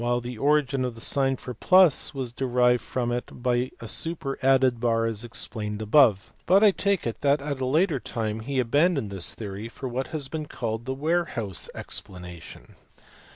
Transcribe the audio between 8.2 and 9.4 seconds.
he abandoned this